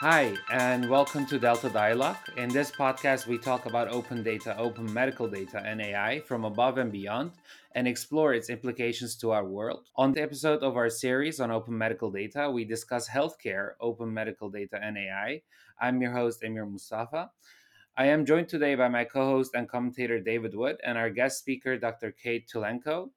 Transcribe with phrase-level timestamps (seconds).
[0.00, 2.16] Hi, and welcome to Delta Dialog.
[2.38, 6.78] In this podcast, we talk about open data, open medical data, and AI from above
[6.78, 7.32] and beyond,
[7.74, 9.90] and explore its implications to our world.
[9.96, 14.48] On the episode of our series on open medical data, we discuss healthcare, open medical
[14.48, 15.42] data, and AI.
[15.78, 17.30] I'm your host, Emir Mustafa.
[17.94, 21.40] I am joined today by my co host and commentator, David Wood, and our guest
[21.40, 22.10] speaker, Dr.
[22.10, 23.10] Kate Tulenko.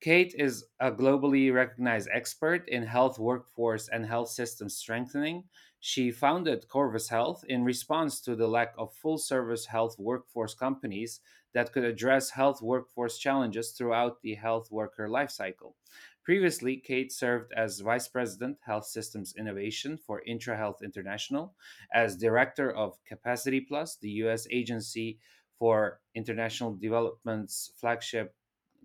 [0.00, 5.42] Kate is a globally recognized expert in health workforce and health system strengthening.
[5.80, 11.20] She founded Corvus Health in response to the lack of full service health workforce companies
[11.52, 15.74] that could address health workforce challenges throughout the health worker lifecycle.
[16.22, 21.56] Previously, Kate served as Vice President, Health Systems Innovation for IntraHealth International,
[21.92, 24.46] as Director of Capacity Plus, the U.S.
[24.52, 25.18] agency
[25.58, 28.34] for international development's flagship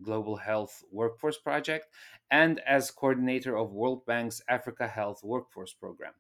[0.02, 1.88] Global Health Workforce Project,
[2.32, 6.14] and as coordinator of World Bank's Africa Health Workforce Program.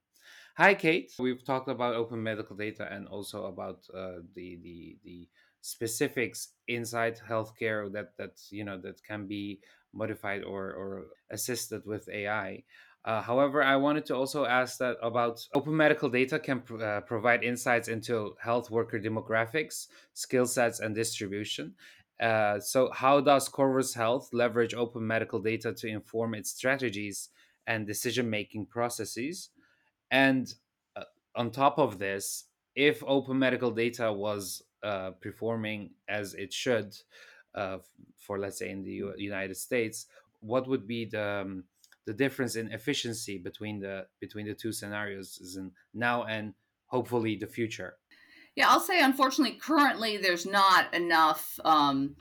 [0.55, 1.11] Hi, Kate.
[1.17, 5.27] We've talked about open medical data and also about uh, the the the
[5.61, 9.61] specifics inside healthcare that that you know that can be
[9.93, 12.63] modified or or assisted with AI.
[13.05, 17.01] Uh, however, I wanted to also ask that about open medical data can pr- uh,
[17.01, 21.73] provide insights into health worker demographics, skill sets, and distribution.
[22.19, 27.29] Uh, so, how does Corvus Health leverage open medical data to inform its strategies
[27.67, 29.49] and decision making processes?
[30.11, 30.53] And
[30.95, 31.03] uh,
[31.35, 36.95] on top of this, if open medical data was uh, performing as it should
[37.55, 37.79] uh,
[38.17, 40.07] for, let's say, in the U- United States,
[40.39, 41.63] what would be the um,
[42.05, 46.53] the difference in efficiency between the between the two scenarios is in now and
[46.87, 47.97] hopefully the future?
[48.55, 52.15] Yeah, I'll say unfortunately, currently there's not enough um,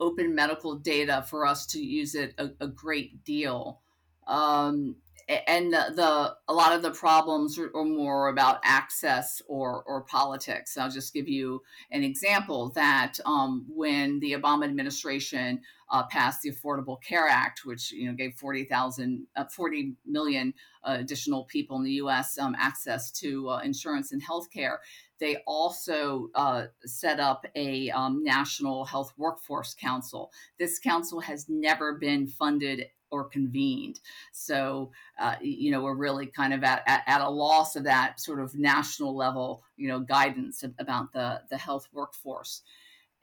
[0.00, 3.80] open medical data for us to use it a, a great deal.
[4.26, 4.96] Um,
[5.28, 10.02] and the, the, a lot of the problems are, are, more about access or or
[10.02, 10.76] politics.
[10.76, 15.60] I'll just give you an example that um, when the Obama administration
[15.90, 20.54] uh, passed the Affordable Care Act, which you know gave 40,000, uh, 40 million
[20.84, 22.38] uh, additional people in the U.S.
[22.38, 24.80] Um, access to uh, insurance and health care.
[25.18, 30.30] They also uh, set up a um, National Health Workforce Council.
[30.58, 34.00] This council has never been funded or convened.
[34.32, 38.20] So, uh, you know, we're really kind of at, at, at, a loss of that
[38.20, 42.62] sort of national level, you know, guidance about the, the health workforce.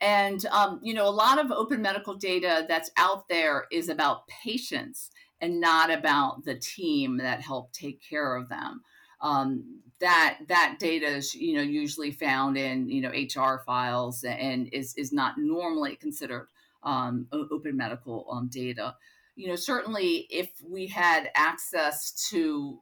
[0.00, 4.26] And, um, you know, a lot of open medical data that's out there is about
[4.28, 5.10] patients
[5.40, 8.82] and not about the team that helped take care of them.
[9.20, 14.68] Um, that that data is you know usually found in you know HR files and
[14.72, 16.48] is is not normally considered
[16.82, 18.94] um, open medical um, data.
[19.34, 22.80] You know certainly if we had access to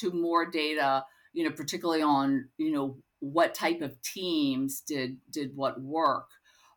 [0.00, 5.54] to more data, you know particularly on you know what type of teams did did
[5.54, 6.26] what work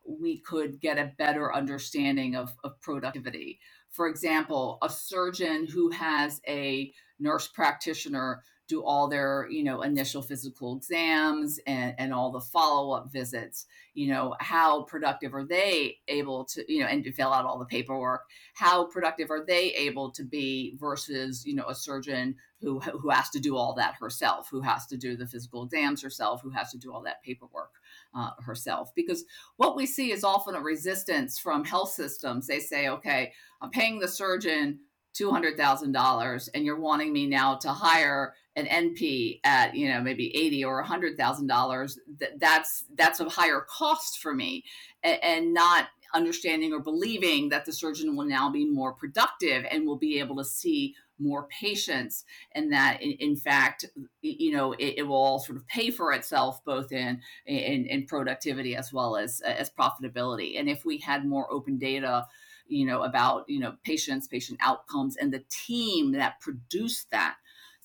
[0.08, 3.58] we could get a better understanding of, of productivity.
[3.90, 10.22] For example, a surgeon who has a nurse practitioner do all their you know initial
[10.22, 16.44] physical exams and, and all the follow-up visits you know how productive are they able
[16.44, 18.22] to you know and to fill out all the paperwork
[18.54, 23.30] how productive are they able to be versus you know a surgeon who who has
[23.30, 26.70] to do all that herself who has to do the physical exams herself who has
[26.70, 27.70] to do all that paperwork
[28.14, 28.90] uh, herself?
[28.94, 29.24] Because
[29.56, 32.46] what we see is often a resistance from health systems.
[32.46, 34.78] They say okay i'm paying the surgeon
[35.18, 40.64] $200,000 and you're wanting me now to hire an NP at, you know, maybe 80
[40.64, 41.98] or $100,000,
[42.38, 44.64] that's that's a higher cost for me.
[45.02, 49.86] And, and not understanding or believing that the surgeon will now be more productive and
[49.86, 52.24] will be able to see more patients
[52.54, 53.84] and that in, in fact
[54.22, 58.06] you know it, it, will all sort of pay for itself both in, in in
[58.06, 60.58] productivity as well as as profitability.
[60.58, 62.26] And if we had more open data
[62.68, 67.36] you know about you know patients patient outcomes and the team that produced that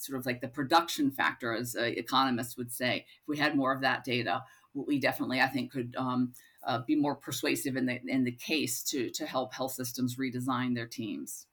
[0.03, 3.05] sort of like the production factor as uh, economists would say.
[3.21, 6.33] If we had more of that data we definitely i think could um,
[6.65, 10.75] uh, be more persuasive in the in the case to to help health systems redesign
[10.75, 11.47] their teams.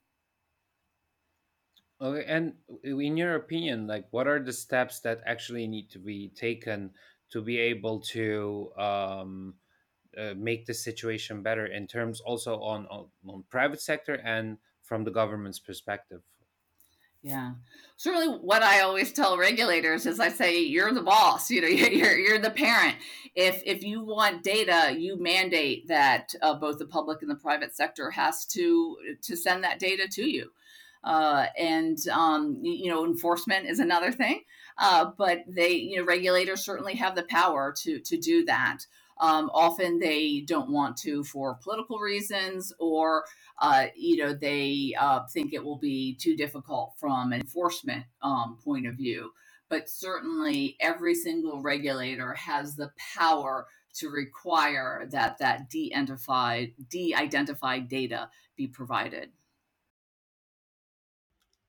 [2.00, 6.28] Okay and in your opinion like what are the steps that actually need to be
[6.34, 6.90] taken
[7.30, 9.54] to be able to um,
[10.16, 15.04] uh, make the situation better in terms also on, on, on private sector and from
[15.04, 16.22] the government's perspective
[17.22, 17.52] yeah.
[17.96, 22.16] Certainly what i always tell regulators is i say you're the boss you know you're,
[22.16, 22.96] you're the parent.
[23.34, 27.74] If if you want data you mandate that uh, both the public and the private
[27.76, 30.50] sector has to to send that data to you.
[31.02, 34.42] Uh, and um, you know enforcement is another thing.
[34.80, 38.78] Uh, but they, you know, regulators certainly have the power to to do that.
[39.20, 43.24] Um, often they don't want to for political reasons, or
[43.60, 48.58] uh, you know they uh, think it will be too difficult from an enforcement um,
[48.64, 49.30] point of view.
[49.68, 58.30] But certainly, every single regulator has the power to require that that de-identified de-identified data
[58.56, 59.30] be provided.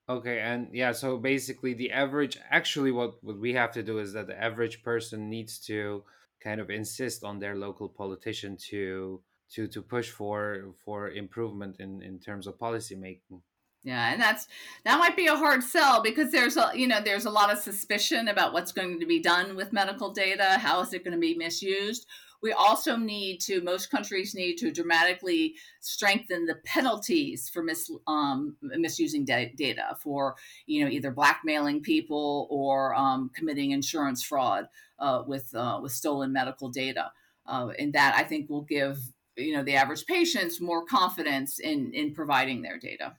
[0.07, 4.13] Okay, and yeah, so basically the average actually what what we have to do is
[4.13, 6.03] that the average person needs to
[6.43, 9.21] kind of insist on their local politician to
[9.53, 13.41] to to push for for improvement in in terms of policy making.
[13.83, 14.47] Yeah, and that's
[14.85, 17.57] that might be a hard sell because there's a you know there's a lot of
[17.57, 20.59] suspicion about what's going to be done with medical data.
[20.59, 22.05] How is it going to be misused?
[22.41, 28.55] We also need to most countries need to dramatically strengthen the penalties for mis, um,
[28.61, 30.35] misusing da- data for
[30.65, 34.67] you know either blackmailing people or um, committing insurance fraud
[34.99, 37.11] uh, with uh, with stolen medical data.
[37.45, 38.97] Uh, and that I think will give
[39.37, 43.15] you know the average patients more confidence in in providing their data.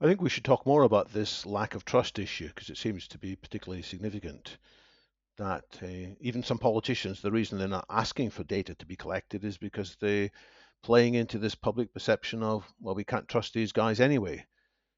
[0.00, 3.08] I think we should talk more about this lack of trust issue because it seems
[3.08, 4.56] to be particularly significant.
[5.38, 9.44] That uh, even some politicians, the reason they're not asking for data to be collected
[9.44, 10.30] is because they're
[10.82, 14.44] playing into this public perception of, well, we can't trust these guys anyway.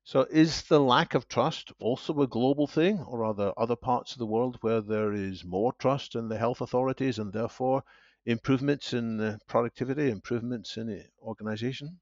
[0.02, 4.12] So, is the lack of trust also a global thing, or are there other parts
[4.12, 7.84] of the world where there is more trust in the health authorities and therefore
[8.24, 12.00] improvements in productivity, improvements in organization?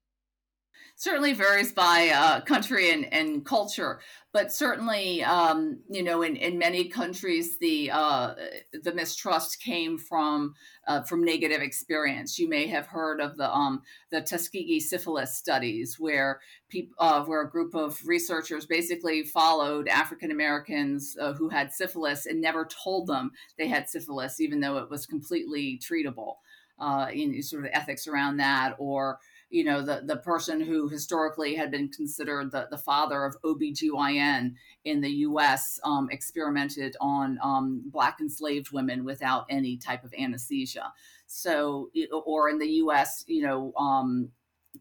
[0.99, 4.01] Certainly varies by uh, country and, and culture,
[4.33, 8.35] but certainly, um, you know, in, in many countries, the uh,
[8.83, 10.55] the mistrust came from
[10.87, 12.39] uh, from negative experience.
[12.39, 17.43] You may have heard of the um, the Tuskegee syphilis studies, where people uh, where
[17.43, 23.07] a group of researchers basically followed African Americans uh, who had syphilis and never told
[23.07, 26.35] them they had syphilis, even though it was completely treatable.
[26.81, 29.19] Uh, in sort of ethics around that, or
[29.51, 34.55] you know the the person who historically had been considered the, the father of OBGYN
[34.85, 40.93] in the US um, experimented on um, black enslaved women without any type of anesthesia.
[41.27, 41.91] So
[42.27, 44.31] or in the US you know um,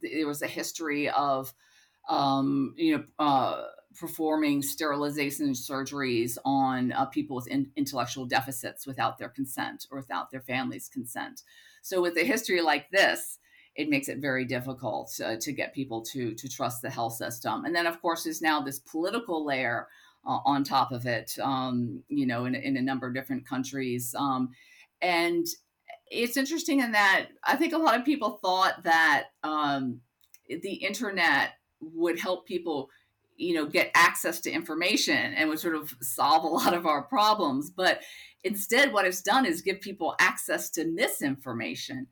[0.02, 1.54] there was a history of
[2.10, 3.64] um, you know uh,
[3.98, 10.30] performing sterilization surgeries on uh, people with in- intellectual deficits without their consent or without
[10.30, 11.42] their family's consent.
[11.82, 13.40] So with a history like this
[13.78, 17.64] it makes it very difficult uh, to get people to to trust the health system.
[17.64, 19.88] And then, of course, there's now this political layer
[20.26, 21.38] uh, on top of it.
[21.42, 24.50] Um, you know, in, in a number of different countries, um,
[25.02, 25.46] and
[26.10, 30.02] it's interesting in that I think a lot of people thought that um,
[30.50, 32.90] the internet would help people
[33.36, 37.04] you know get access to information and would sort of solve a lot of our
[37.04, 38.02] problems but
[38.44, 42.08] instead what it's done is give people access to misinformation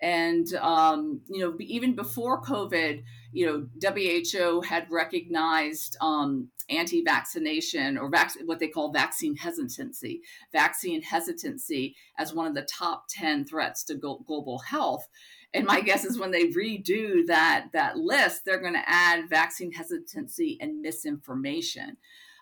[0.00, 3.02] and um, you know, even before COVID,
[3.32, 10.20] you know, WHO had recognized um, anti-vaccination or vac- what they call vaccine hesitancy,
[10.52, 15.08] vaccine hesitancy as one of the top ten threats to go- global health.
[15.54, 19.72] And my guess is when they redo that that list, they're going to add vaccine
[19.72, 21.96] hesitancy and misinformation.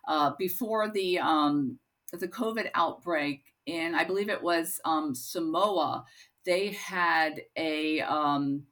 [0.06, 1.78] Uh, before the um,
[2.12, 6.04] the COVID outbreak in, I believe it was um, Samoa,
[6.46, 8.62] they had a um,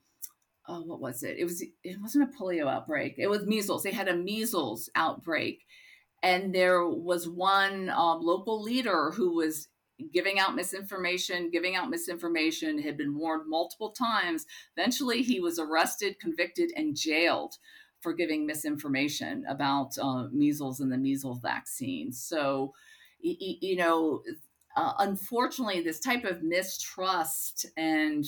[0.68, 1.36] oh, what was it?
[1.38, 3.16] It was it wasn't a polio outbreak.
[3.18, 3.82] It was measles.
[3.82, 5.64] They had a measles outbreak,
[6.22, 9.68] and there was one um, local leader who was
[10.12, 12.78] giving out misinformation, giving out misinformation.
[12.78, 14.46] Had been warned multiple times.
[14.76, 17.56] Eventually, he was arrested, convicted, and jailed
[18.00, 22.12] for giving misinformation about uh, measles and the measles vaccine.
[22.12, 22.74] So,
[23.20, 24.22] you know,
[24.76, 28.26] uh, unfortunately, this type of mistrust and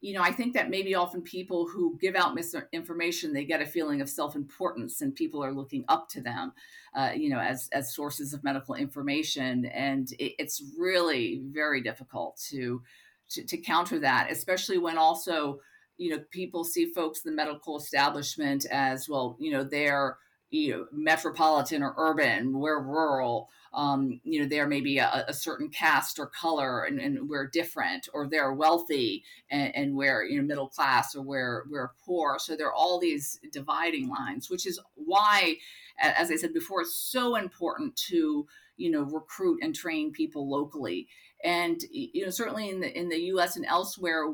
[0.00, 3.66] you know, I think that maybe often people who give out misinformation, they get a
[3.66, 6.52] feeling of self-importance, and people are looking up to them,
[6.94, 12.40] uh, you know, as as sources of medical information, and it, it's really very difficult
[12.50, 12.80] to,
[13.30, 15.58] to to counter that, especially when also,
[15.96, 20.16] you know, people see folks in the medical establishment as well, you know, they're
[20.50, 25.34] you know metropolitan or urban, we're rural um, you know, there may be a, a
[25.34, 30.40] certain caste or color and, and, we're different, or they're wealthy and, and, we're, you
[30.40, 32.38] know, middle class or we're, we're poor.
[32.38, 35.56] So there are all these dividing lines, which is why,
[36.00, 41.08] as I said before, it's so important to, you know, recruit and train people locally
[41.44, 43.56] and you know certainly in the in the U.S.
[43.56, 44.26] and elsewhere,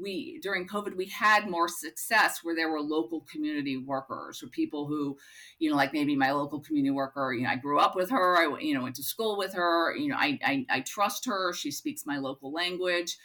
[0.00, 4.86] we during COVID we had more success where there were local community workers or people
[4.86, 5.16] who,
[5.58, 7.32] you know, like maybe my local community worker.
[7.32, 8.36] You know, I grew up with her.
[8.36, 9.96] I you know went to school with her.
[9.96, 11.54] You know, I I, I trust her.
[11.54, 13.16] She speaks my local language.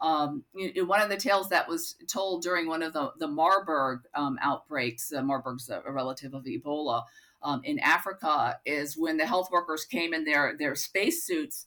[0.00, 3.28] Um, you know, one of the tales that was told during one of the the
[3.28, 5.12] Marburg um, outbreaks.
[5.12, 7.02] Uh, Marburg's a, a relative of Ebola.
[7.44, 11.66] Um, in Africa is when the health workers came in their their spacesuits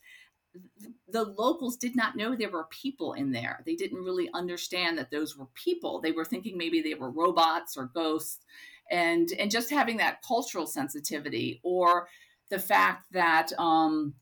[1.10, 3.64] the locals did not know there were people in there.
[3.66, 6.02] They didn't really understand that those were people.
[6.02, 8.46] They were thinking maybe they were robots or ghosts.
[8.90, 12.08] And and just having that cultural sensitivity or
[12.50, 14.14] the fact that um,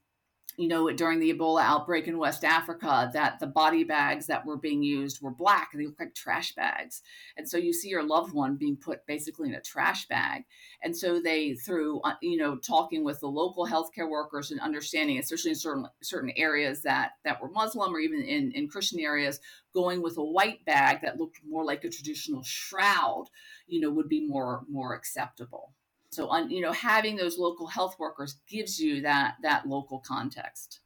[0.57, 4.57] you know, during the Ebola outbreak in West Africa, that the body bags that were
[4.57, 7.01] being used were black and they look like trash bags.
[7.37, 10.43] And so you see your loved one being put basically in a trash bag.
[10.81, 15.19] And so they, through, uh, you know, talking with the local healthcare workers and understanding,
[15.19, 19.39] especially in certain certain areas that that were Muslim or even in, in Christian areas,
[19.73, 23.25] going with a white bag that looked more like a traditional shroud,
[23.67, 25.73] you know, would be more more acceptable.
[26.15, 30.79] So, on you know, having those local health workers gives you that that local context,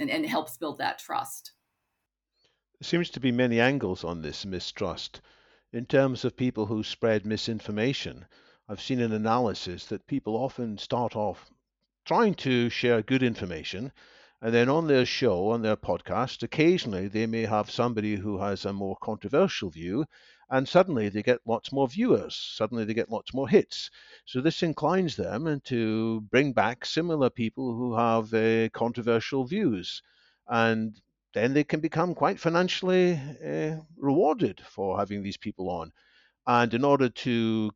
[0.00, 1.52] and and helps build that trust.
[2.80, 5.20] There seems to be many angles on this mistrust.
[5.72, 8.26] In terms of people who spread misinformation,
[8.68, 11.50] I've seen an analysis that people often start off
[12.04, 13.92] trying to share good information,
[14.40, 18.64] and then on their show, on their podcast, occasionally they may have somebody who has
[18.64, 20.04] a more controversial view,
[20.50, 23.90] and suddenly they get lots more viewers, suddenly they get lots more hits.
[24.24, 30.02] So this inclines them to bring back similar people who have uh, controversial views,
[30.46, 30.98] and
[31.34, 35.92] then they can become quite financially uh, rewarded for having these people on.
[36.46, 37.70] And in order to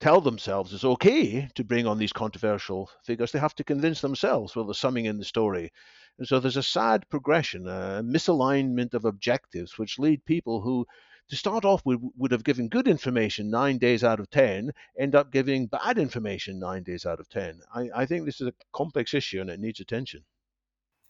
[0.00, 4.56] tell themselves it's okay to bring on these controversial figures, they have to convince themselves,
[4.56, 5.70] well, there's something in the story.
[6.18, 10.84] And so there's a sad progression, a misalignment of objectives, which lead people who
[11.32, 15.14] to start off with would have given good information nine days out of 10, end
[15.14, 17.62] up giving bad information nine days out of 10.
[17.74, 20.24] I, I think this is a complex issue and it needs attention.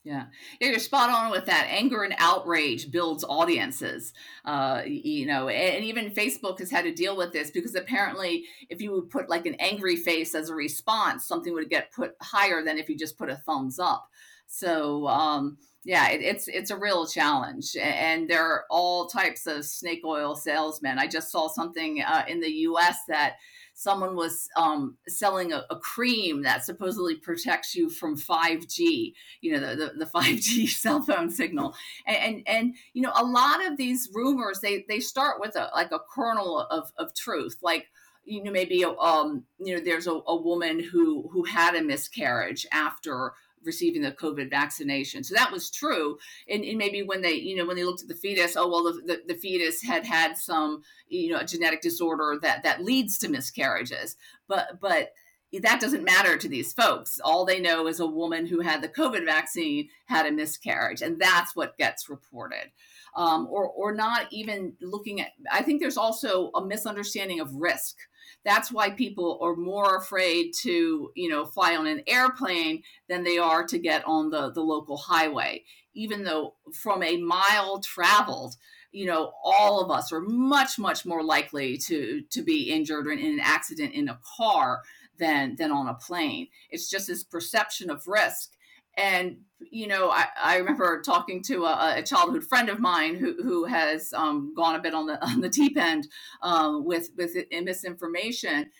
[0.04, 0.26] Yeah.
[0.60, 1.66] yeah, you're spot on with that.
[1.68, 4.12] Anger and outrage builds audiences.
[4.44, 8.80] Uh, you know, and even Facebook has had to deal with this because apparently, if
[8.80, 12.64] you would put like an angry face as a response, something would get put higher
[12.64, 14.08] than if you just put a thumbs up.
[14.46, 19.64] So, um, yeah, it, it's it's a real challenge, and there are all types of
[19.64, 20.98] snake oil salesmen.
[20.98, 22.98] I just saw something uh, in the U.S.
[23.08, 23.36] that
[23.74, 29.60] someone was um, selling a, a, cream that supposedly protects you from 5G, you know,
[29.60, 31.74] the, the, the 5G cell phone signal.
[32.06, 35.70] And, and, and, you know, a lot of these rumors, they, they start with a,
[35.74, 37.56] like a kernel of, of truth.
[37.62, 37.86] Like,
[38.24, 42.66] you know, maybe, um, you know, there's a, a woman who, who had a miscarriage
[42.72, 43.32] after
[43.64, 45.24] receiving the COVID vaccination.
[45.24, 46.18] So that was true.
[46.48, 48.84] And, and, maybe when they, you know, when they looked at the fetus, oh well,
[48.84, 53.18] the, the, the, fetus had had some, you know, a genetic disorder that that leads
[53.18, 54.16] to miscarriages.
[54.48, 55.12] But but
[55.60, 57.20] that doesn't matter to these folks.
[57.22, 61.20] All they know is a woman who had the COVID vaccine had a miscarriage, and
[61.20, 62.70] that's what gets reported.
[63.14, 65.32] Um, or or not even looking at.
[65.52, 67.96] I think there's also a misunderstanding of risk
[68.44, 73.38] that's why people are more afraid to, you know, fly on an airplane than they
[73.38, 75.64] are to get on the, the local highway.
[75.94, 78.56] Even though from a mile traveled,
[78.92, 83.18] you know, all of us are much, much more likely to to be injured in
[83.18, 84.82] an accident in a car
[85.18, 86.48] than than on a plane.
[86.70, 88.52] It's just this perception of risk
[88.96, 89.38] and
[89.70, 93.64] you know I, I remember talking to a, a, childhood friend of mine who, who
[93.64, 96.08] has um, gone a bit on the on the deep end
[96.42, 98.70] um, with with misinformation.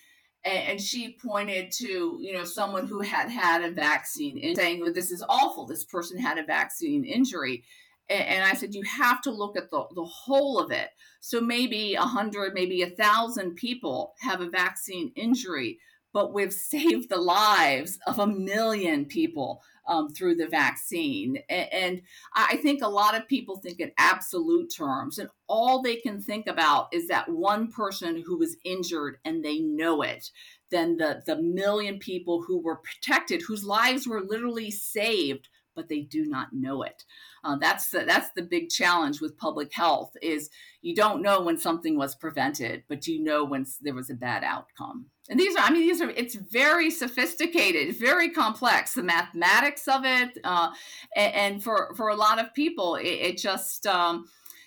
[0.45, 4.93] And, she pointed to you know someone who had had a vaccine and saying well,
[4.93, 5.67] this is awful.
[5.67, 7.63] This person had a vaccine injury.
[8.11, 10.89] And, and I said you have to look at the, the whole of it.
[11.21, 15.79] So maybe a hundred maybe a thousand people have a vaccine injury
[16.13, 21.39] but we've saved the lives of a million people um, through the vaccine.
[21.49, 22.03] And,
[22.35, 26.47] I think a lot of people think in absolute terms, and all they can think
[26.47, 30.31] about is that one person who was injured and they know it.
[30.71, 36.01] Then the, the million people who were protected, whose lives were literally saved but they
[36.01, 37.05] do not know it.
[37.45, 40.51] Uh, that's the, that's the big challenge with public health is
[40.81, 44.45] you don't know when something was prevented, but you know when there was a bad
[44.45, 49.87] outcome and these are i mean these are it's very sophisticated very complex the mathematics
[49.89, 50.71] of it uh,
[51.17, 54.27] and, and, for for a lot of people it, it just um,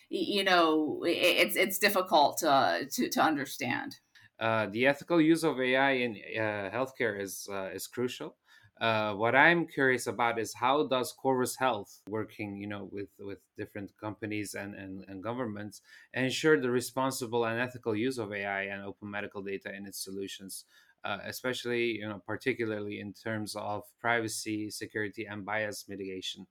[0.10, 3.98] you know it, it's it's difficult uh, to to understand
[4.40, 8.36] uh, the ethical use of AI in uh, healthcare is uh, is crucial.
[8.82, 13.40] Uh, what I'm curious about is how does Corvus Health, working you know with with
[13.58, 15.82] different companies and, and, and governments,
[16.14, 20.66] ensure the responsible and ethical use of AI and open medical data in its solutions,
[21.06, 26.46] uh, especially you know particularly in terms of privacy, security, and bias mitigation?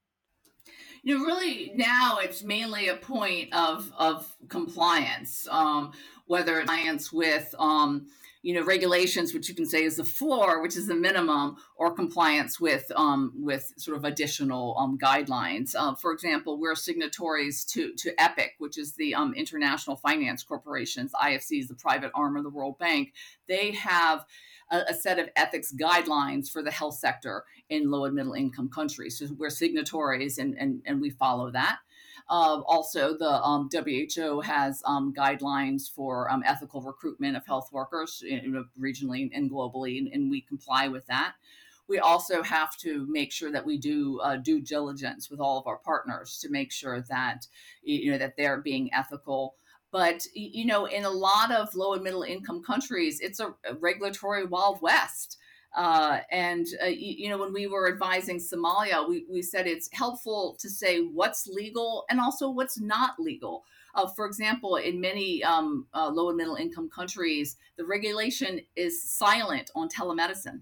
[1.02, 5.92] You know really now it's mainly a point of of compliance um,
[6.26, 8.06] whether it's compliance with um,
[8.44, 11.94] you know regulations which you can say is the floor which is the minimum or
[11.94, 15.74] compliance with um, with sort of additional um, guidelines.
[15.74, 21.12] Uh, for example we're signatories to to epic which is the um, international finance corporations.
[21.14, 23.14] Ifc is the private arm of the world bank.
[23.48, 24.26] They have
[24.70, 29.18] a, set of ethics guidelines for the health sector in low and middle income countries.
[29.18, 31.78] So we're signatories and and, and we follow that
[32.28, 38.22] uh, also, the um, WHO has um, guidelines for um, ethical recruitment of health workers
[38.80, 41.34] regionally and globally, and, and, we comply with that.
[41.86, 45.66] We also have to make sure that we do uh, due diligence with all of
[45.66, 47.46] our partners to make sure that
[47.82, 49.56] you know that they're being ethical
[49.92, 54.44] but you know in a lot of low and middle income countries it's a regulatory
[54.44, 55.36] wild west
[55.74, 59.88] uh, and uh, you, you, know, when we were advising Somalia, we, we said it's
[59.92, 63.64] helpful to say what's legal and also what's not legal.
[63.94, 69.02] Uh, for example, in many um, uh, low and middle income countries, the regulation is
[69.02, 70.60] silent on telemedicine.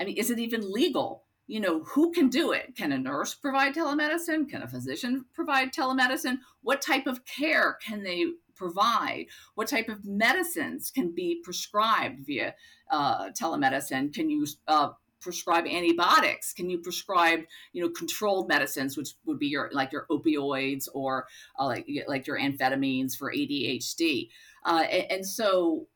[0.00, 1.24] I mean, is it even legal?
[1.46, 2.76] You know, who can do it?
[2.76, 4.48] Can a nurse provide telemedicine?
[4.48, 6.38] Can a physician provide telemedicine?
[6.62, 8.26] What type of care can they
[8.60, 9.26] provide?
[9.54, 12.54] What type of medicines can be prescribed via
[12.90, 14.12] uh, telemedicine?
[14.12, 14.90] Can you uh,
[15.20, 16.52] prescribe antibiotics?
[16.52, 17.40] Can you prescribe,
[17.72, 21.26] you know, controlled medicines, which would be your like your opioids or
[21.58, 24.28] uh, like like your amphetamines for ADHD?
[24.64, 25.86] Uh, and, and, so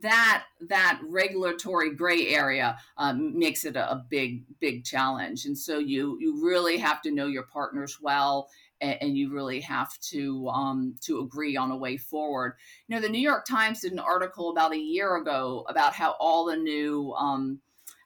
[0.00, 5.46] that that regulatory gray area um, makes it a, a, big big challenge.
[5.46, 8.48] And so you you really have to know your partners well
[8.80, 12.54] and, you really have to um, to agree on a way forward.
[12.86, 16.14] You know, the New York Times did an article about a year ago about how
[16.20, 17.60] all the new um,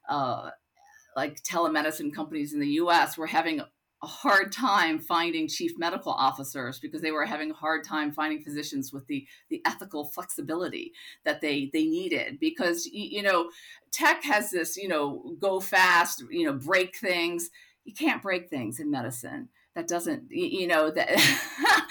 [0.09, 0.51] uh,
[1.17, 3.19] like telemedicine companies in the U.S.
[3.19, 3.61] were having
[4.03, 8.43] a hard time finding chief medical officers because they were having a hard time finding
[8.43, 10.93] physicians with the the ethical flexibility
[11.25, 13.49] that they they needed because you know
[13.93, 17.51] tech has this you know go fast you know break things
[17.85, 21.09] you can't break things in medicine that doesn't you know that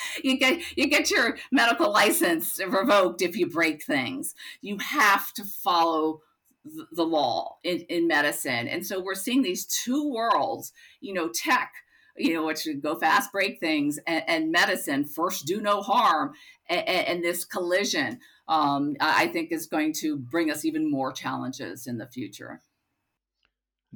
[0.24, 4.36] you get you get your medical license revoked if you break things.
[4.62, 6.22] You have to follow
[6.92, 8.68] the law in, in medicine.
[8.68, 11.72] And so we're seeing these two worlds you know tech
[12.18, 16.34] you know which go fast break things and, and medicine first do no harm
[16.70, 21.88] and, and this collision um, i think is going to bring us even more challenges
[21.88, 22.62] in the future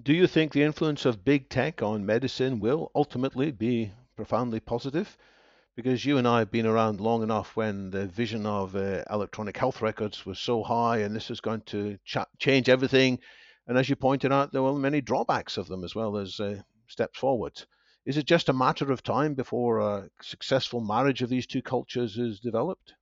[0.01, 5.17] do you think the influence of big tech on medicine will ultimately be profoundly positive?
[5.75, 9.55] Because you and I have been around long enough when the vision of uh, electronic
[9.55, 13.19] health records was so high, and this is going to ch- change everything.
[13.67, 16.61] And as you pointed out, there were many drawbacks of them as well as uh,
[16.87, 17.63] steps forward.
[18.05, 22.17] Is it just a matter of time before a successful marriage of these two cultures
[22.17, 22.93] is developed?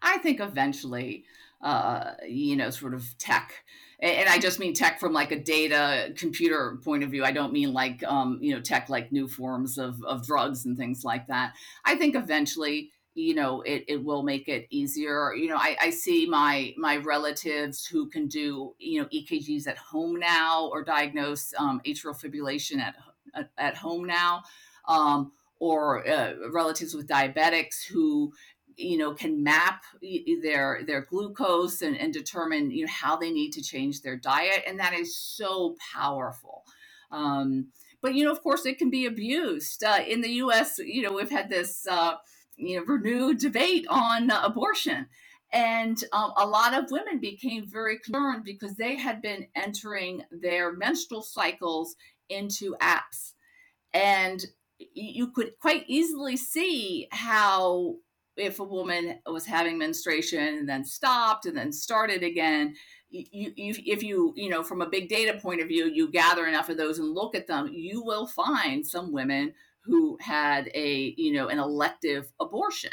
[0.00, 1.24] I think eventually,
[1.60, 3.64] uh, you know, sort of tech
[4.04, 7.24] and I just mean tech from like a data computer point of view.
[7.24, 10.76] I don't mean like um, you know tech like new forms of of drugs and
[10.76, 11.54] things like that.
[11.84, 15.90] I think eventually you know it, it will make it easier you know I, I
[15.90, 21.54] see my my relatives who can do you know ekgs at home now or diagnose
[21.56, 22.96] um, atrial fibrillation at
[23.56, 24.42] at home now
[24.88, 28.32] um, or uh, relatives with diabetics who
[28.76, 29.82] you know can map
[30.42, 34.64] their their glucose and, and determine you know how they need to change their diet
[34.66, 36.64] and that is so powerful.
[37.10, 37.68] Um,
[38.02, 39.84] but you know of course it can be abused.
[39.84, 42.14] Uh, in the us you know we've had this uh,
[42.56, 45.06] you know renewed debate on uh, abortion
[45.52, 50.72] and um, a lot of women became very concerned because they had been entering their
[50.72, 51.94] menstrual cycles
[52.28, 53.34] into apps
[53.92, 54.46] and
[54.78, 57.94] you could quite easily see how
[58.36, 62.74] if a woman was having menstruation and then stopped and then started again
[63.10, 66.46] you, you, if you you know from a big data point of view you gather
[66.46, 69.52] enough of those and look at them you will find some women
[69.84, 72.92] who had a you know an elective abortion.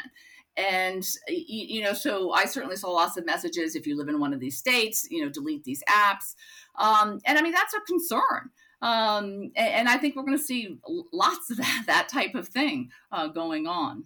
[0.54, 4.34] And you know so i certainly saw lots of messages if you live in one
[4.34, 6.34] of these states you know delete these apps.
[6.78, 8.50] Um, and i mean that's a concern.
[8.82, 10.78] Um, and, i think we're going to see
[11.12, 14.04] lots of that, that type of thing uh, going on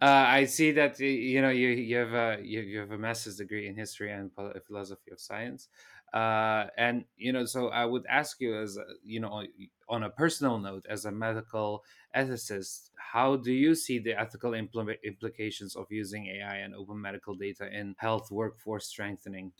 [0.00, 3.66] I see that you know you you have a you, you have a master's degree
[3.66, 4.30] in history and
[4.66, 5.68] philosophy of science.
[6.12, 9.42] uh, and you know so i would ask you as you know
[9.88, 11.82] on a personal note as a medical
[12.14, 17.34] ethicist how do you see the ethical impl- implications of using ai and open medical
[17.34, 19.52] data in health workforce strengthening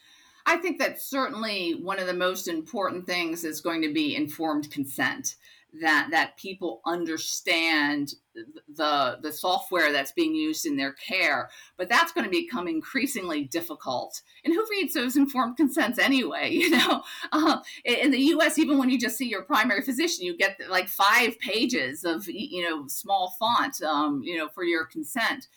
[0.46, 4.70] I think that certainly one of the most important things is going to be informed
[4.70, 5.37] consent
[5.81, 8.15] that that people understand
[8.77, 13.45] the the software that's being used in their care but that's going to become increasingly
[13.45, 14.21] difficult.
[14.45, 17.03] And who reads those informed consents anyway you know?
[17.33, 20.89] Uh, in the us even when you just see your primary physician you get like
[20.89, 25.49] five pages of you know small font um, you know for your consent.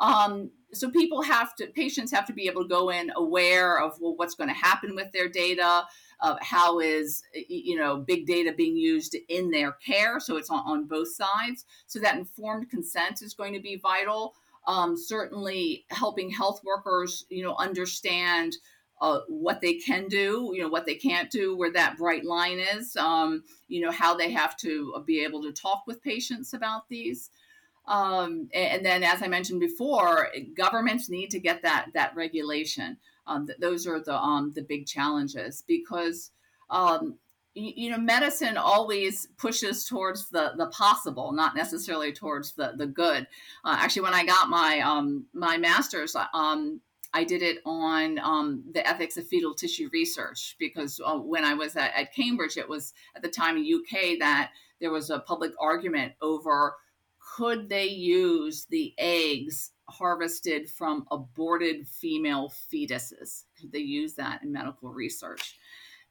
[0.00, 3.98] Um, so people have to patients have to be able to go in aware of
[4.00, 5.84] well, what's going to happen with their data
[6.22, 10.62] uh, how is you know big data being used in their care so it's on,
[10.64, 14.34] on both sides so that informed consent is going to be vital
[14.66, 18.56] um, certainly helping health workers you know understand
[19.02, 22.60] uh, what they can do, you know, what they can't do, where that bright line
[22.60, 26.88] is, um, you know, how they have to be able to talk with patients about
[26.88, 27.28] these.
[27.88, 32.96] Um, and then, as I mentioned before, governments need to get that that regulation.
[33.26, 36.30] Um, th- those are the um, the big challenges because
[36.70, 37.18] um,
[37.54, 42.86] you, you, know medicine always pushes towards the the possible, not necessarily towards the the
[42.86, 43.26] good.
[43.64, 46.80] Uh, actually, when I got my um, my master's, um,
[47.14, 51.54] I did it on um, the ethics of fetal tissue research because uh, when I
[51.54, 55.20] was at, at Cambridge, it was at the time in UK that there was a
[55.20, 56.74] public argument over
[57.36, 63.44] could they use the eggs harvested from aborted female fetuses?
[63.58, 65.58] Could they use that in medical research?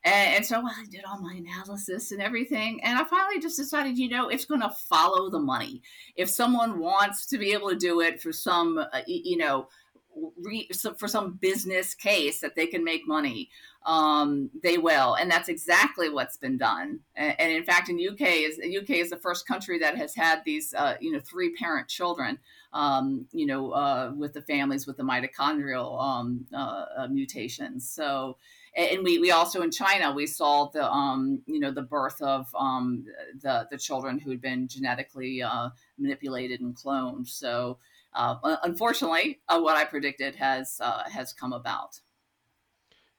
[0.04, 2.84] And, and, so I did all my analysis and everything.
[2.84, 5.84] And I finally just decided, you know, it's going to follow the money.
[6.16, 9.68] If someone wants to be able to do it for some, uh, you know,
[10.16, 13.50] re, for some business case that they can make money,
[13.86, 17.00] um, they will, and that's exactly what's been done.
[17.16, 20.44] And, and, in fact, in UK is UK is the first country that has had
[20.46, 22.38] these, uh, you know, three parent children,
[22.74, 27.90] um, you know, uh, with the families with the mitochondrial um, uh, uh mutations.
[27.90, 28.38] So.
[28.74, 32.48] And we, we also in China we saw the um, you know the birth of
[32.58, 33.04] um,
[33.42, 37.28] the the children who had been genetically uh, manipulated and cloned.
[37.28, 37.80] So
[38.14, 42.00] uh, unfortunately, uh, what I predicted has uh, has come about.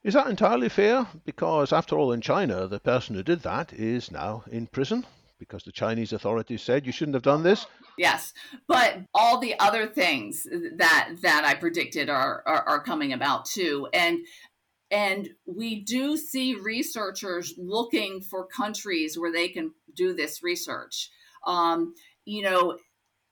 [0.03, 1.07] Is that entirely fair?
[1.25, 5.07] Because after all, in China, the person who did that is now in prison
[5.43, 7.67] because the Chinese authorities said you shouldn't have done this.
[7.99, 8.33] Yes,
[8.69, 13.89] but all the other things that that I predicted are are, are coming about too,
[13.93, 14.19] and
[14.91, 21.11] and we do see researchers looking for countries where they can do this research.
[21.47, 22.79] Um, you know,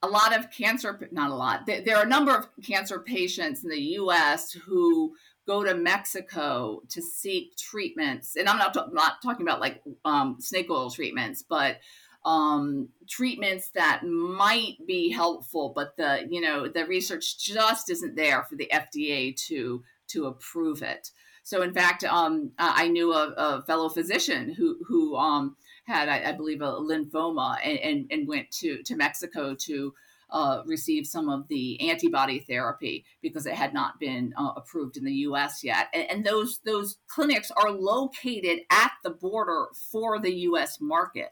[0.03, 3.71] a lot of cancer, not a lot, there are a number of cancer patients in
[3.71, 5.15] the US who
[5.47, 8.37] go to Mexico to seek treatments.
[8.37, 11.79] And I'm not, not talking about like um, snake oil treatments, but
[12.25, 18.45] um, treatments that might be helpful, but the, you know, the research just isn't there
[18.45, 21.11] for the FDA to, to approve it.
[21.43, 25.57] So in fact, um, I knew a, a, fellow physician who, who, um,
[25.91, 29.93] had, I, I believe, a lymphoma and, and, and, went to, to Mexico to
[30.31, 35.05] uh, receive some of the antibody therapy because it had not been uh, approved in
[35.05, 35.65] the U.S.
[35.65, 35.89] yet.
[35.93, 40.79] And, and, those those clinics are located at the border for the U.S.
[40.81, 41.31] market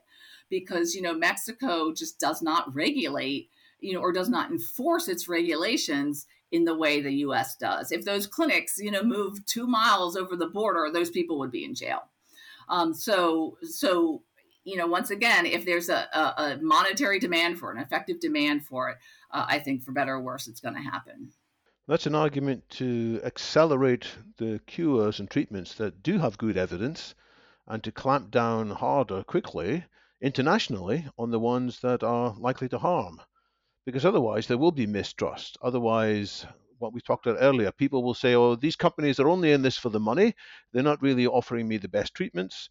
[0.50, 5.28] because you know Mexico just does not regulate you know or does not enforce its
[5.28, 7.54] regulations in the way the U.S.
[7.56, 7.92] does.
[7.92, 11.64] If those clinics you know move two miles over the border, those people would be
[11.64, 12.02] in jail.
[12.68, 14.22] Um, so so
[14.68, 18.20] you know, once again, if there's a, a, a monetary demand for it, an effective
[18.20, 18.98] demand for it,
[19.30, 21.30] uh, I think for better or worse, it's going to happen.
[21.86, 27.14] That's an argument to accelerate the cures and treatments that do have good evidence
[27.66, 29.84] and to clamp down harder quickly
[30.20, 33.22] internationally on the ones that are likely to harm.
[33.86, 35.56] Because otherwise, there will be mistrust.
[35.62, 36.44] Otherwise,
[36.78, 39.78] what we talked about earlier, people will say, oh, these companies are only in this
[39.78, 40.34] for the money.
[40.72, 42.68] They're not really offering me the best treatments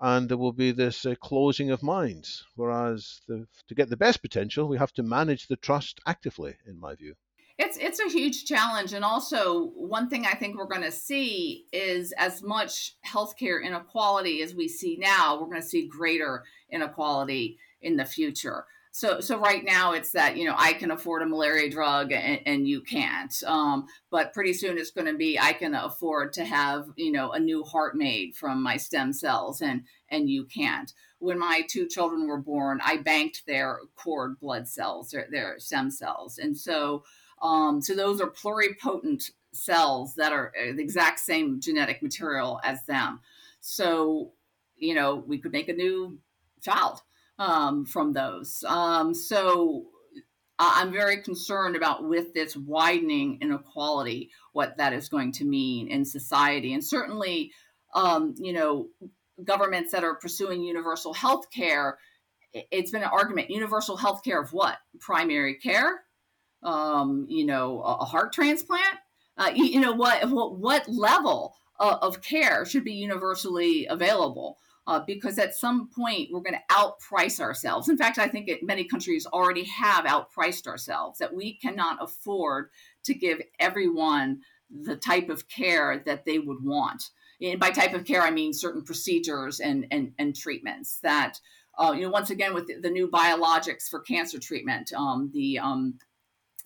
[0.00, 2.44] and there will be this uh, closing of minds.
[2.54, 6.78] Whereas the, to get the best potential, we have to manage the trust actively, in
[6.78, 7.14] my view.
[7.58, 11.66] It's it's a huge challenge, and also one thing I think we're going to see
[11.72, 17.58] is as much healthcare inequality as we see now, we're going to see greater inequality
[17.82, 18.64] in the future
[18.98, 22.40] so so right now it's that you know i can afford a malaria drug and,
[22.46, 26.44] and you can't um, but pretty soon it's going to be i can afford to
[26.44, 30.94] have you know a new heart made from my stem cells and and you can't.
[31.18, 35.90] When my two children were born i banked their cord blood cells their, their stem
[35.90, 36.38] cells.
[36.38, 37.04] And so
[37.40, 42.84] um, so those are pluripotent cells that are uh, the exact same genetic material as
[42.86, 43.20] them.
[43.60, 44.32] So,
[44.76, 46.18] you know, we could make a new
[46.60, 47.02] child
[47.38, 48.64] um, from those.
[48.66, 49.86] Um, so,
[50.58, 56.04] I'm very concerned about with this widening inequality, what that is going to mean in
[56.04, 56.74] society.
[56.74, 57.52] And certainly,
[57.94, 58.88] um, you know,
[59.44, 61.98] governments that are pursuing universal health care,
[62.52, 64.78] it's been an argument universal health care of what?
[64.98, 66.00] Primary care,
[66.64, 68.98] um, you know, a, heart transplant.
[69.36, 74.58] Uh, you, you, know, what, what, what level of, of care should be universally available?
[74.88, 77.90] Uh, because at some point we're going to outprice ourselves.
[77.90, 82.70] In fact, I think it, many countries already have outpriced ourselves, that we cannot afford
[83.04, 87.10] to give everyone the type of care that they would want.
[87.42, 91.38] And by type of care, I mean certain procedures and, and, and treatments that,
[91.78, 95.58] uh, you know, once again, with the, the new biologics for cancer treatment, um, the,
[95.58, 95.98] um,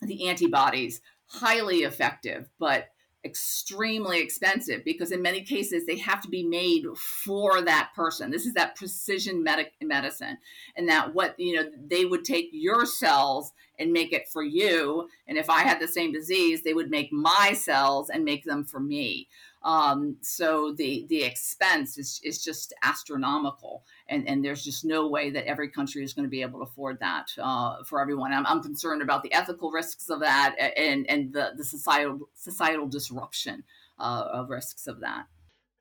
[0.01, 2.87] the antibodies, highly effective, but
[3.25, 8.31] extremely expensive because in many cases they have to be made for that person.
[8.31, 10.37] This is that precision medic- medicine
[10.75, 15.07] and that what you know they would take your cells and make it for you.
[15.27, 18.65] And if i had the same disease they would make my cells and make them
[18.65, 19.27] for me.
[19.63, 23.83] Um, so the the expense is, is just astronomical,
[24.13, 26.63] and, and there's just no way that every country is going to be able to
[26.63, 28.31] afford that uh, for everyone.
[28.31, 32.87] I'm, I'm concerned about the ethical risks of that and and the, the societal societal
[32.87, 33.63] disruption
[33.99, 35.25] uh, of risks of that.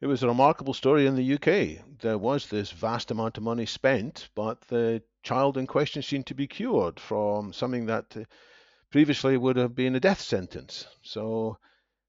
[0.00, 1.84] It was a remarkable story in the UK.
[2.00, 6.34] There was this vast amount of money spent, but the child in question seemed to
[6.34, 8.24] be cured from something that uh,
[8.90, 10.86] previously would have been a death sentence.
[11.02, 11.58] So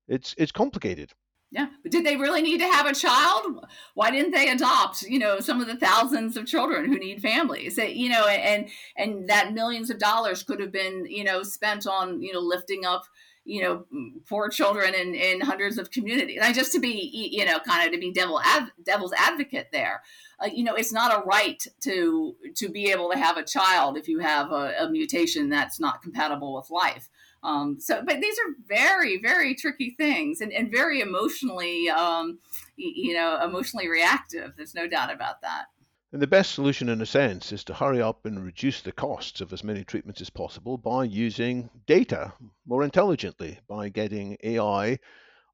[0.08, 1.12] it's it's complicated.
[1.54, 1.68] Yeah.
[1.84, 3.64] But did they really need to have a child?
[3.94, 7.78] Why didn't they adopt, you know, some of the thousands of children who need families?
[7.78, 12.24] You know, and and that millions of dollars could have been, you know, spent on,
[12.24, 13.04] you know, lifting up,
[13.46, 13.86] you know,
[14.28, 16.40] poor children in, in hundreds of communities.
[16.42, 18.42] And just to be, you know, kind of to be devil
[18.84, 20.02] devil's advocate there.
[20.40, 23.96] Uh, you know, it's not a right to to be able to have a child
[23.96, 27.10] if you have a, a mutation that's not compatible with life.
[27.44, 32.40] Um, so, but these are very, very tricky things and, and very emotionally, um,
[32.78, 34.54] you know, emotionally reactive.
[34.56, 35.66] There's no doubt about that.
[36.14, 39.42] And the best solution, in a sense, is to hurry up and reduce the costs
[39.42, 42.34] of as many treatments as possible by using data
[42.68, 45.00] more intelligently, by getting AI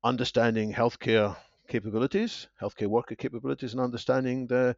[0.03, 1.37] understanding healthcare
[1.69, 4.75] capabilities, healthcare worker capabilities, and understanding the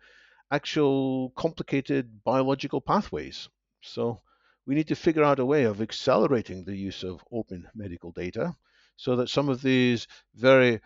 [0.52, 3.50] actual complicated biological pathways.
[3.82, 4.22] So
[4.66, 8.56] we need to figure out a way of accelerating the use of open medical data
[8.96, 10.80] so that some of these very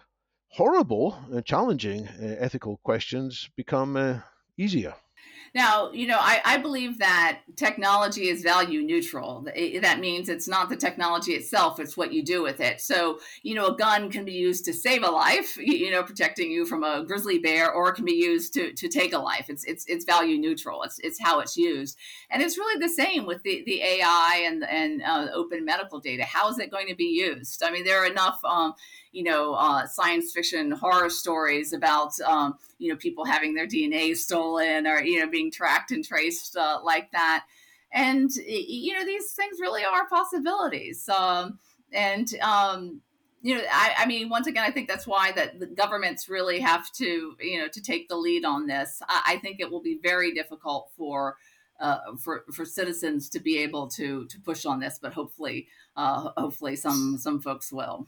[0.48, 4.20] horrible and challenging uh, ethical questions become uh,
[4.58, 4.96] easier.
[5.56, 9.48] Now, you know, I, I believe that technology is value neutral.
[9.82, 12.82] That means it's not the technology itself, it's what you do with it.
[12.82, 16.52] So, you know, a gun can be used to save a life, you know, protecting
[16.52, 19.46] you from a grizzly bear, or it can be used to, to take a life.
[19.48, 20.84] It's, it's, it's value neutral.
[20.84, 21.98] It's, it's how it's used.
[22.30, 26.26] And it's really the same with the, the AI and, and uh, open medical data.
[26.26, 27.64] How is it going to be used?
[27.64, 28.74] I mean, there are enough, um,
[29.16, 34.14] you know, uh, science fiction horror stories about, um, you know, people having their DNA
[34.14, 37.46] stolen or, you know, being tracked and traced uh, like that.
[37.94, 41.08] And, you know, these things really are possibilities.
[41.08, 41.60] Um,
[41.94, 43.00] and, um,
[43.42, 46.60] you know, I, I, mean, once again, I think that's why that the governments really
[46.60, 49.02] have to, you know, to take the lead on this.
[49.08, 51.38] I, I think it will be very difficult for
[51.80, 56.32] uh, for for citizens to be able to to push on this, but hopefully, uh,
[56.38, 58.08] hopefully, some some folks will.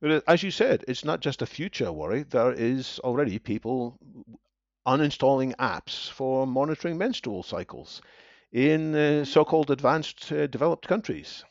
[0.00, 2.22] But as you said, it's not just a future worry.
[2.22, 3.98] There is already people
[4.86, 8.00] uninstalling apps for monitoring menstrual cycles
[8.52, 11.44] in uh, so-called advanced uh, developed countries.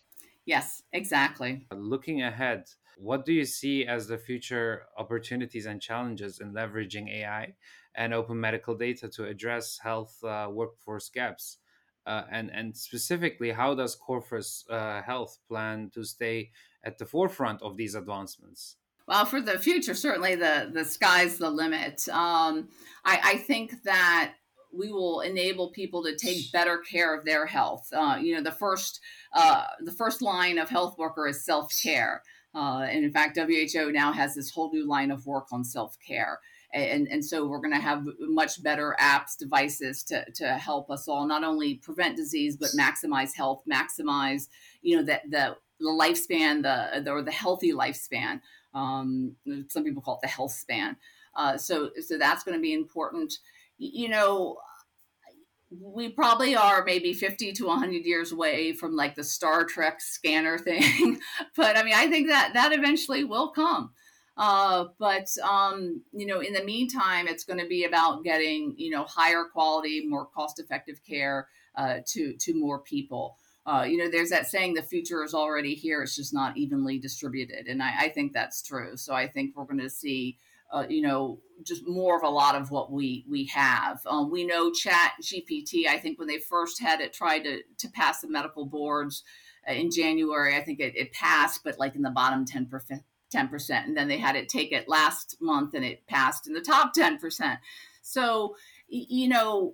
[0.46, 1.68] Yes, exactly.
[1.72, 2.66] Looking ahead,
[2.98, 7.56] what do you see as the future opportunities and challenges in leveraging AI
[7.96, 11.58] and open medical data to address health uh, workforce gaps?
[12.06, 16.52] Uh, and and specifically, how does Corvus uh, Health plan to stay
[16.84, 18.78] at the forefront of these advancements?
[19.08, 22.08] Well, for the future, certainly the the sky's the limit.
[22.10, 22.70] Um,
[23.04, 24.34] I, I think that
[24.72, 27.88] we will enable people to take better care of their health.
[27.94, 29.00] Uh, you know, the first
[29.34, 32.22] uh, the first line of health worker is self care,
[32.54, 35.98] uh, and in fact, WHO now has this whole new line of work on self
[36.06, 36.40] care.
[36.76, 41.08] And, and so we're going to have much better apps, devices to, to help us
[41.08, 44.48] all not only prevent disease but maximize health, maximize
[44.82, 48.42] you know that the the lifespan, the, the or the healthy lifespan.
[48.74, 49.36] Um,
[49.70, 50.98] some people call it the health span.
[51.36, 53.34] Uh, so so that's going to be important.
[53.78, 54.58] You know,
[55.70, 60.58] we probably are maybe 50 to 100 years away from like the Star Trek scanner
[60.60, 61.20] thing.
[61.56, 63.92] but I mean, I think that that eventually will come.
[64.38, 68.90] Uh, but um, you know, in the meantime, it's going to be about getting you
[68.90, 73.38] know higher quality, more cost-effective care uh, to to more people.
[73.66, 77.00] Uh, you know, there's that saying, "The future is already here; it's just not evenly
[77.00, 78.98] distributed," and I, I think that's true.
[78.98, 80.38] So I think we're going to see
[80.72, 84.00] uh, you know, just more of a lot of what we we have.
[84.06, 85.88] Um, we know Chat GPT.
[85.88, 89.24] I think when they first had it tried to to pass the medical boards
[89.70, 93.04] uh, in January, I think it, it passed, but like in the bottom ten percent.
[93.34, 96.62] 10% and then they had it take it last month and it passed in the
[96.62, 97.58] top 10%
[98.02, 98.56] so
[98.88, 99.74] you know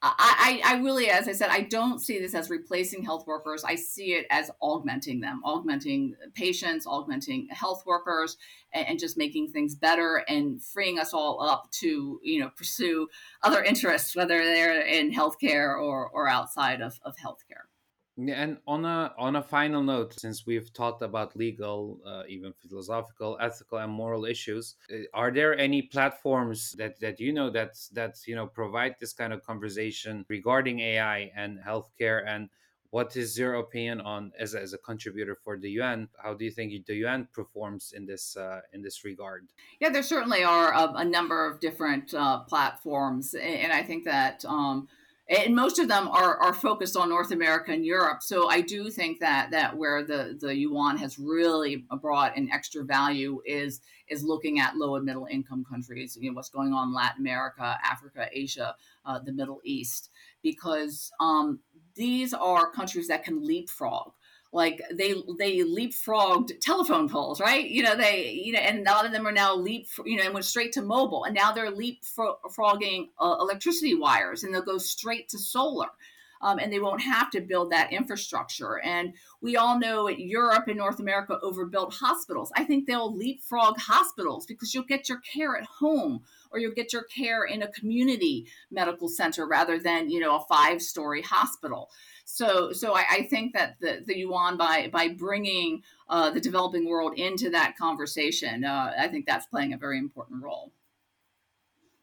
[0.00, 3.64] I, I really, as I said, I don't see this as replacing health workers.
[3.64, 8.36] I see it as augmenting them, augmenting patients, augmenting health workers,
[8.72, 13.08] and, and, just making things better and freeing us all up to, you know, pursue
[13.42, 17.66] other interests, whether they're in healthcare or, or outside of, of healthcare.
[18.18, 23.38] And on a on a final note, since we've talked about legal, uh, even philosophical,
[23.40, 28.16] ethical, and moral issues, uh, are there any platforms that that you know that that
[28.26, 32.24] you know provide this kind of conversation regarding AI and healthcare?
[32.26, 32.48] And
[32.90, 36.08] what is your opinion on as a, as a contributor for the UN?
[36.20, 39.46] How do you think the UN performs in this uh, in this regard?
[39.78, 44.44] Yeah, there certainly are a, a number of different uh, platforms, and I think that.
[44.44, 44.88] Um,
[45.28, 48.22] and most of them are, are focused on North America and Europe.
[48.22, 52.84] So I do think that that where the, the UN has really brought an extra
[52.84, 56.16] value is is looking at low and middle income countries.
[56.18, 60.10] You know what's going on in Latin America, Africa, Asia, uh, the Middle East,
[60.42, 61.60] because um,
[61.94, 64.12] these are countries that can leapfrog
[64.52, 67.68] like they they leapfrogged telephone poles, right?
[67.68, 70.24] You know, they you know, and a lot of them are now leap, you know,
[70.24, 74.78] and went straight to mobile, and now they're leapfrogging uh, electricity wires, and they'll go
[74.78, 75.88] straight to solar.
[76.40, 78.80] Um, and they won't have to build that infrastructure.
[78.84, 82.52] And we all know Europe and North America overbuilt hospitals.
[82.56, 86.92] I think they'll leapfrog hospitals because you'll get your care at home or you'll get
[86.92, 91.90] your care in a community medical center rather than, you know, a five story hospital.
[92.30, 96.86] So, so I, I think that the, the UN by by bringing uh, the developing
[96.86, 100.70] world into that conversation, uh, I think that's playing a very important role.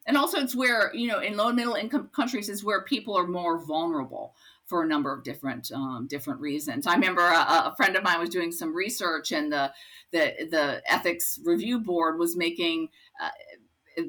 [0.04, 3.16] And also, it's where you know, in low and middle income countries, is where people
[3.16, 4.34] are more vulnerable
[4.66, 6.88] for a number of different um, different reasons.
[6.88, 9.72] I remember a, a, friend of mine was doing some research, and the
[10.10, 12.88] the the ethics review board was making
[13.22, 13.30] uh,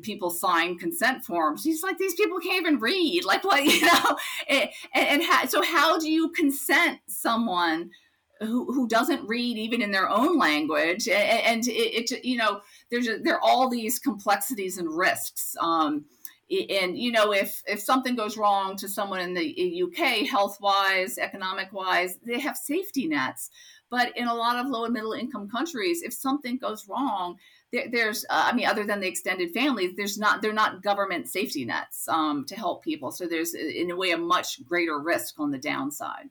[0.01, 1.63] people sign consent forms.
[1.63, 3.25] He's like, these people can't even read.
[3.25, 4.17] Like, what, you know?
[4.47, 7.91] And, and so, how do you consent someone
[8.39, 11.07] who, who doesn't read even in their own language?
[11.07, 15.55] And, and it, it, you know, there's a, there are all these complexities and risks.
[15.59, 16.05] Um,
[16.49, 21.17] and you know, if if something goes wrong to someone in the UK, health wise,
[21.17, 23.49] economic wise, they have safety nets.
[23.89, 27.37] But in a lot of low and middle income countries, if something goes wrong,
[27.77, 31.27] there, there's uh, i mean other than the extended family there's not they're not government
[31.27, 33.11] safety nets um, to help people.
[33.11, 36.29] So there's in a way a much greater risk on the downside.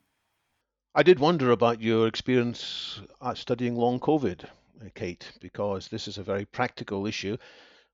[0.95, 3.01] I did wonder about your experience
[3.35, 7.37] studying long covid uh, kate because this is a very practical issue.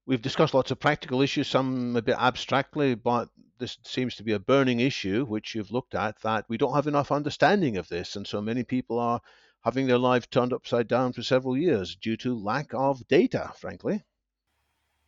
[0.05, 4.33] We've discussed lots of practical issues some a bit abstractly but this seems to be
[4.33, 8.15] a burning issue which you've looked at that we don't have enough understanding of this
[8.15, 9.21] and so many people are
[9.63, 14.03] having their lives turned upside down for several years due to lack of data, frankly.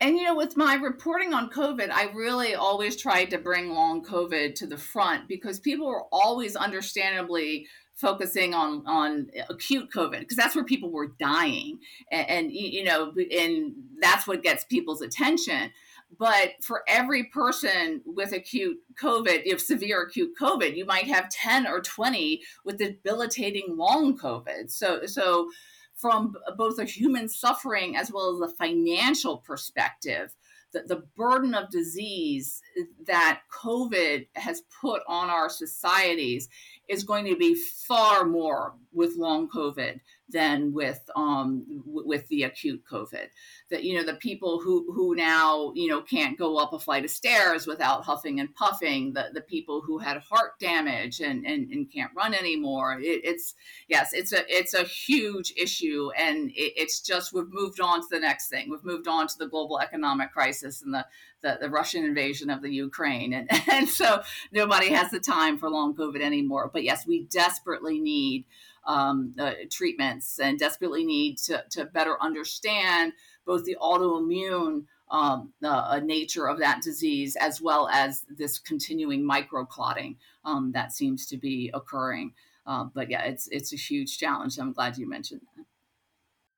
[0.01, 4.03] And you know, with my reporting on COVID, I really always tried to bring long
[4.03, 10.35] COVID to the front because people were always understandably focusing on on acute COVID because
[10.35, 11.79] that's where people were dying,
[12.11, 15.71] and, and you know, and that's what gets people's attention.
[16.17, 21.67] But for every person with acute COVID, if severe acute COVID, you might have 10
[21.67, 24.71] or 20 with debilitating long COVID.
[24.71, 25.49] So, so
[25.95, 30.33] from both a human suffering as well as a financial perspective,
[30.73, 36.49] the, the burden of disease eh, that COVID has put on our societies
[36.87, 42.83] is going to be far more with long COVID than with um, with the acute
[42.89, 43.27] COVID.
[43.69, 47.05] That you know the people who who now you know can't go up a flight
[47.05, 49.13] of stairs without huffing and puffing.
[49.13, 52.99] The the people who had heart damage and and, and can't run anymore.
[52.99, 53.53] It, it's
[53.87, 58.07] yes, it's a it's a huge issue, and it, it's just we've moved on to
[58.09, 58.69] the next thing.
[58.69, 61.05] We've moved on to the global economic crisis and the
[61.45, 65.69] the, the Russian invasion of the Ukraine, and and so nobody has the time for
[65.69, 66.69] long COVID anymore.
[66.73, 68.45] But yes, we desperately need
[68.85, 73.13] um, uh, treatments and desperately need to, to better understand
[73.45, 80.15] both the autoimmune um, the nature of that disease, as well as this continuing microclotting
[80.43, 82.33] um, that seems to be occurring.
[82.65, 84.57] Uh, but yeah, it's it's a huge challenge.
[84.57, 85.65] I'm glad you mentioned that.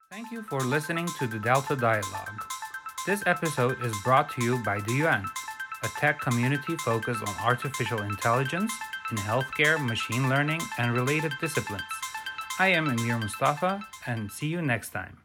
[0.09, 2.45] Thank you for listening to the Delta Dialog.
[3.07, 5.23] This episode is brought to you by Duyuan,
[5.81, 8.69] a tech community focused on artificial intelligence
[9.11, 11.83] in healthcare, machine learning, and related disciplines.
[12.59, 15.19] I am Emir Mustafa, and see you next time.